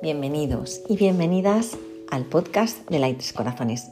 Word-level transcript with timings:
Bienvenidos 0.00 0.80
y 0.88 0.96
bienvenidas 0.96 1.76
al 2.08 2.24
podcast 2.24 2.88
de 2.88 3.00
Lights 3.00 3.32
Corazones. 3.32 3.90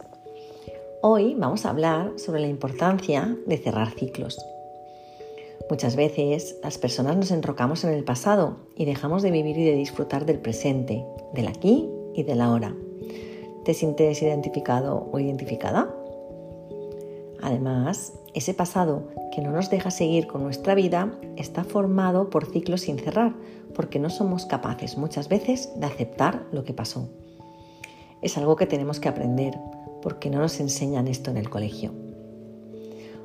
Hoy 1.03 1.35
vamos 1.37 1.67
a 1.67 1.71
hablar 1.71 2.13
sobre 2.17 2.41
la 2.41 2.47
importancia 2.47 3.37
de 3.45 3.59
cerrar 3.59 3.91
ciclos. 3.91 4.39
Muchas 5.69 5.97
veces 5.97 6.59
las 6.63 6.79
personas 6.79 7.17
nos 7.17 7.33
enrocamos 7.33 7.83
en 7.83 7.93
el 7.93 8.05
pasado 8.05 8.57
y 8.77 8.85
dejamos 8.85 9.23
de 9.23 9.33
vivir 9.33 9.59
y 9.59 9.65
de 9.65 9.75
disfrutar 9.75 10.27
del 10.27 10.39
presente, 10.39 11.05
del 11.35 11.49
aquí 11.49 11.91
y 12.15 12.23
del 12.23 12.41
ahora. 12.41 12.73
¿Te 13.65 13.75
sientes 13.75 14.23
identificado 14.23 15.09
o 15.11 15.19
identificada? 15.19 15.93
Además, 17.43 18.13
ese 18.37 18.53
pasado 18.53 19.09
que 19.33 19.41
no 19.41 19.51
nos 19.51 19.71
deja 19.71 19.91
seguir 19.91 20.27
con 20.27 20.43
nuestra 20.43 20.75
vida 20.75 21.19
está 21.37 21.65
formado 21.65 22.29
por 22.29 22.45
ciclos 22.45 22.83
sin 22.83 22.99
cerrar, 22.99 23.35
porque 23.75 23.99
no 23.99 24.11
somos 24.11 24.45
capaces 24.45 24.99
muchas 24.99 25.31
veces 25.31 25.71
de 25.77 25.87
aceptar 25.87 26.45
lo 26.53 26.63
que 26.63 26.75
pasó. 26.75 27.09
Es 28.21 28.37
algo 28.37 28.55
que 28.57 28.67
tenemos 28.67 29.01
que 29.01 29.09
aprender, 29.09 29.59
porque 30.03 30.29
no 30.29 30.39
nos 30.39 30.61
enseñan 30.61 31.09
esto 31.09 31.31
en 31.31 31.39
el 31.39 31.49
colegio. 31.49 31.93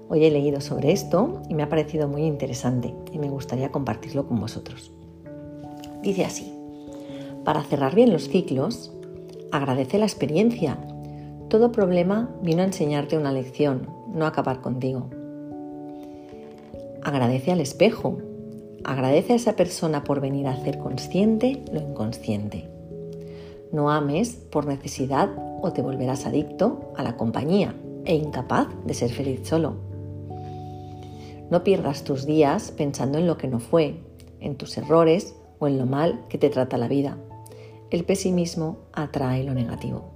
Hoy 0.08 0.23
he 0.23 0.32
leído 0.32 0.62
sobre 0.62 0.94
esto 0.94 1.41
y 1.49 1.55
me 1.55 1.63
ha 1.63 1.70
parecido 1.70 2.07
muy 2.07 2.23
interesante 2.23 2.96
y 3.12 3.20
me 3.20 3.30
gustaría 3.30 3.70
compartirlo 3.70 4.30
con 4.30 4.40
vosotros. 4.40 4.93
Dice 6.02 6.23
así, 6.23 6.54
para 7.43 7.63
cerrar 7.63 7.96
bien 7.96 8.13
los 8.13 8.30
ciclos, 8.30 8.93
agradece 9.52 9.98
la 9.98 10.05
experiencia. 10.05 10.77
Todo 11.49 11.73
problema 11.73 12.34
vino 12.41 12.62
a 12.62 12.66
enseñarte 12.66 13.18
una 13.18 13.34
lección, 13.34 14.01
no 14.13 14.25
acabar 14.25 14.61
contigo. 14.61 15.09
Agradece 17.03 17.51
al 17.51 17.61
espejo. 17.61 18.17
Agradece 18.84 19.34
a 19.34 19.35
esa 19.35 19.55
persona 19.55 20.03
por 20.03 20.21
venir 20.21 20.48
a 20.48 20.53
hacer 20.53 20.77
consciente 20.79 21.63
lo 21.71 21.79
inconsciente. 21.79 22.70
No 23.71 23.90
ames 23.90 24.35
por 24.35 24.65
necesidad 24.65 25.29
o 25.62 25.71
te 25.71 25.81
volverás 25.81 26.26
adicto 26.26 26.91
a 26.95 27.03
la 27.03 27.15
compañía 27.15 27.76
e 28.05 28.15
incapaz 28.15 28.68
de 28.85 28.93
ser 28.93 29.12
feliz 29.12 29.48
solo. 29.48 29.76
No 31.49 31.63
pierdas 31.63 32.03
tus 32.03 32.25
días 32.25 32.71
pensando 32.71 33.18
en 33.18 33.27
lo 33.27 33.37
que 33.37 33.48
no 33.48 33.59
fue, 33.59 33.99
en 34.40 34.55
tus 34.55 34.77
errores 34.77 35.35
o 35.59 35.68
en 35.68 35.77
lo 35.77 35.85
mal 35.85 36.25
que 36.29 36.37
te 36.37 36.49
trata 36.49 36.77
la 36.77 36.87
vida. 36.87 37.18
El 37.91 38.05
pesimismo 38.05 38.77
atrae 38.93 39.43
lo 39.43 39.53
negativo. 39.53 40.12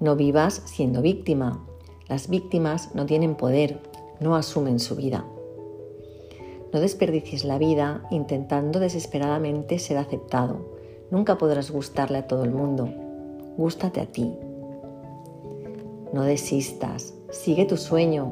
No 0.00 0.16
vivas 0.16 0.62
siendo 0.64 1.02
víctima. 1.02 1.64
Las 2.12 2.28
víctimas 2.28 2.94
no 2.94 3.06
tienen 3.06 3.36
poder, 3.36 3.80
no 4.20 4.36
asumen 4.36 4.80
su 4.80 4.96
vida. 4.96 5.24
No 6.70 6.78
desperdicies 6.78 7.42
la 7.42 7.56
vida 7.56 8.06
intentando 8.10 8.80
desesperadamente 8.80 9.78
ser 9.78 9.96
aceptado. 9.96 10.58
Nunca 11.10 11.38
podrás 11.38 11.70
gustarle 11.70 12.18
a 12.18 12.26
todo 12.26 12.44
el 12.44 12.50
mundo. 12.50 12.86
Gústate 13.56 14.02
a 14.02 14.04
ti. 14.04 14.30
No 16.12 16.24
desistas. 16.24 17.14
Sigue 17.30 17.64
tu 17.64 17.78
sueño. 17.78 18.30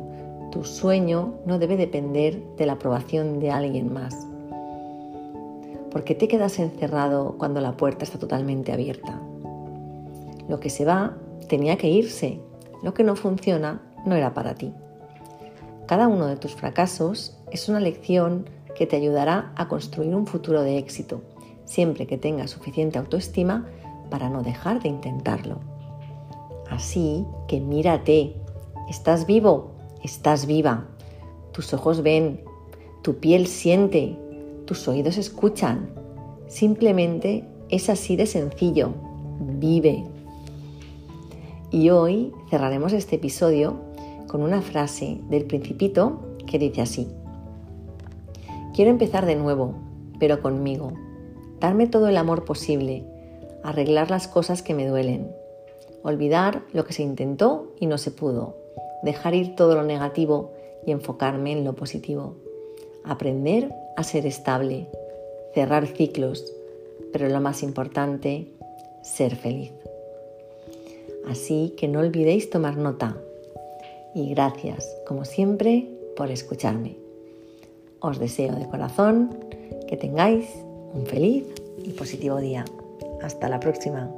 Tu 0.52 0.62
sueño 0.64 1.36
no 1.46 1.58
debe 1.58 1.78
depender 1.78 2.38
de 2.58 2.66
la 2.66 2.74
aprobación 2.74 3.40
de 3.40 3.50
alguien 3.50 3.90
más. 3.90 4.14
¿Por 5.90 6.04
qué 6.04 6.14
te 6.14 6.28
quedas 6.28 6.58
encerrado 6.58 7.36
cuando 7.38 7.62
la 7.62 7.78
puerta 7.78 8.04
está 8.04 8.18
totalmente 8.18 8.72
abierta? 8.72 9.18
Lo 10.50 10.60
que 10.60 10.68
se 10.68 10.84
va 10.84 11.16
tenía 11.48 11.78
que 11.78 11.88
irse. 11.88 12.42
Lo 12.82 12.94
que 12.94 13.04
no 13.04 13.16
funciona 13.16 13.82
no 14.06 14.14
era 14.14 14.34
para 14.34 14.54
ti. 14.54 14.72
Cada 15.86 16.08
uno 16.08 16.26
de 16.26 16.36
tus 16.36 16.54
fracasos 16.54 17.36
es 17.50 17.68
una 17.68 17.80
lección 17.80 18.48
que 18.76 18.86
te 18.86 18.96
ayudará 18.96 19.52
a 19.56 19.68
construir 19.68 20.14
un 20.14 20.26
futuro 20.26 20.62
de 20.62 20.78
éxito, 20.78 21.22
siempre 21.64 22.06
que 22.06 22.18
tengas 22.18 22.50
suficiente 22.50 22.98
autoestima 22.98 23.66
para 24.10 24.30
no 24.30 24.42
dejar 24.42 24.82
de 24.82 24.88
intentarlo. 24.88 25.60
Así 26.70 27.26
que 27.48 27.60
mírate, 27.60 28.36
estás 28.88 29.26
vivo, 29.26 29.72
estás 30.02 30.46
viva, 30.46 30.86
tus 31.52 31.74
ojos 31.74 32.02
ven, 32.02 32.44
tu 33.02 33.16
piel 33.16 33.46
siente, 33.46 34.16
tus 34.66 34.86
oídos 34.86 35.18
escuchan. 35.18 35.90
Simplemente 36.46 37.44
es 37.68 37.90
así 37.90 38.16
de 38.16 38.26
sencillo, 38.26 38.94
vive. 39.40 40.04
Y 41.72 41.90
hoy 41.90 42.32
cerraremos 42.48 42.92
este 42.92 43.16
episodio 43.16 43.76
con 44.26 44.42
una 44.42 44.60
frase 44.60 45.20
del 45.28 45.44
principito 45.44 46.18
que 46.46 46.58
dice 46.58 46.82
así. 46.82 47.08
Quiero 48.74 48.90
empezar 48.90 49.24
de 49.24 49.36
nuevo, 49.36 49.74
pero 50.18 50.42
conmigo. 50.42 50.92
Darme 51.60 51.86
todo 51.86 52.08
el 52.08 52.16
amor 52.16 52.44
posible, 52.44 53.04
arreglar 53.62 54.10
las 54.10 54.26
cosas 54.26 54.62
que 54.62 54.74
me 54.74 54.86
duelen, 54.86 55.30
olvidar 56.02 56.62
lo 56.72 56.84
que 56.84 56.92
se 56.92 57.02
intentó 57.02 57.72
y 57.78 57.86
no 57.86 57.98
se 57.98 58.10
pudo, 58.10 58.56
dejar 59.04 59.34
ir 59.34 59.54
todo 59.54 59.76
lo 59.76 59.84
negativo 59.84 60.52
y 60.84 60.90
enfocarme 60.90 61.52
en 61.52 61.64
lo 61.64 61.74
positivo, 61.74 62.34
aprender 63.04 63.72
a 63.96 64.02
ser 64.02 64.26
estable, 64.26 64.88
cerrar 65.54 65.86
ciclos, 65.86 66.52
pero 67.12 67.28
lo 67.28 67.40
más 67.40 67.62
importante, 67.62 68.48
ser 69.02 69.36
feliz. 69.36 69.79
Así 71.30 71.74
que 71.76 71.86
no 71.86 72.00
olvidéis 72.00 72.50
tomar 72.50 72.76
nota 72.76 73.16
y 74.16 74.30
gracias, 74.30 74.84
como 75.06 75.24
siempre, 75.24 75.88
por 76.16 76.28
escucharme. 76.32 76.96
Os 78.00 78.18
deseo 78.18 78.56
de 78.56 78.66
corazón 78.66 79.30
que 79.86 79.96
tengáis 79.96 80.48
un 80.92 81.06
feliz 81.06 81.46
y 81.84 81.90
positivo 81.90 82.38
día. 82.38 82.64
Hasta 83.22 83.48
la 83.48 83.60
próxima. 83.60 84.10